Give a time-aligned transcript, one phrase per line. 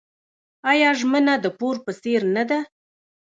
[0.71, 2.59] آیا ژمنه د پور په څیر نه ده؟